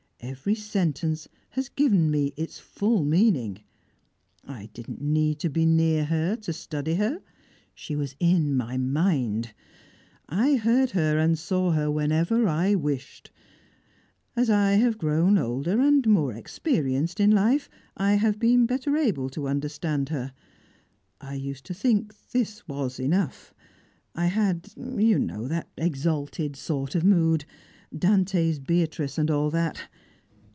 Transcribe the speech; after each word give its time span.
Every 0.23 0.53
sentence 0.53 1.27
has 1.49 1.67
given 1.67 2.11
me 2.11 2.31
its 2.37 2.59
full 2.59 3.03
meaning. 3.03 3.63
I 4.45 4.67
didn't 4.71 5.01
need 5.01 5.39
to 5.39 5.49
be 5.49 5.65
near 5.65 6.05
her 6.05 6.35
to 6.35 6.53
study 6.53 6.93
her. 6.93 7.23
She 7.73 7.95
was 7.95 8.15
in 8.19 8.55
my 8.55 8.77
mind; 8.77 9.55
I 10.29 10.57
heard 10.57 10.91
her 10.91 11.17
and 11.17 11.39
saw 11.39 11.71
her 11.71 11.89
whenever 11.89 12.47
I 12.47 12.75
wished; 12.75 13.31
as 14.35 14.47
I 14.47 14.73
have 14.73 14.99
grown 14.99 15.39
older 15.39 15.81
and 15.81 16.05
more 16.07 16.33
experienced 16.33 17.19
in 17.19 17.31
life, 17.31 17.67
I 17.97 18.13
have 18.13 18.37
been 18.37 18.67
better 18.67 18.95
able 18.97 19.27
to 19.31 19.47
understand 19.47 20.09
her. 20.09 20.33
I 21.19 21.33
used 21.33 21.65
to 21.65 21.73
think 21.73 22.13
this 22.29 22.67
was 22.67 22.99
enough. 22.99 23.55
I 24.13 24.27
had 24.27 24.71
you 24.77 25.17
know 25.17 25.47
that 25.47 25.69
exalted 25.79 26.55
sort 26.55 26.93
of 26.93 27.03
mood; 27.03 27.43
Dante's 27.97 28.59
Beatrice, 28.59 29.17
and 29.17 29.31
all 29.31 29.49
that! 29.49 29.87